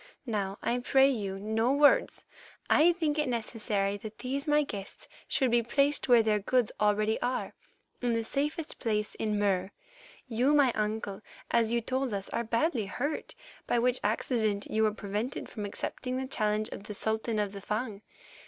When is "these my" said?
4.17-4.63